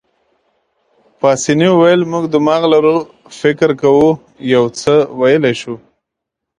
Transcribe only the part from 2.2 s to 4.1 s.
دماغ لرو، فکر کوو،